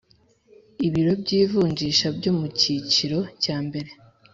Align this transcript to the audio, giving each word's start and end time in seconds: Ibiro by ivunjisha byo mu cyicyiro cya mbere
Ibiro 0.85 1.11
by 1.21 1.31
ivunjisha 1.41 2.07
byo 2.17 2.31
mu 2.39 2.47
cyicyiro 2.57 3.19
cya 3.43 3.57
mbere 3.65 3.89